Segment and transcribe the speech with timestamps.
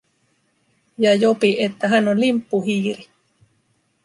[0.97, 3.07] Ja Jopi, että hän on limppuhiiri.